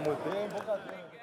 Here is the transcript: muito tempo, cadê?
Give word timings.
muito 0.00 0.22
tempo, 0.22 0.62
cadê? 0.66 1.19